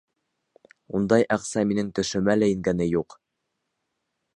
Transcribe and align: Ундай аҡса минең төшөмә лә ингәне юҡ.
Ундай 0.99 1.27
аҡса 1.37 1.65
минең 1.73 1.93
төшөмә 2.01 2.37
лә 2.41 2.51
ингәне 2.57 2.89
юҡ. 2.97 3.21